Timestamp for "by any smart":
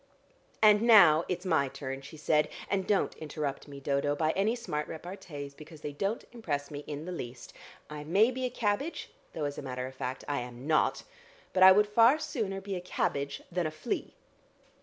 4.15-4.87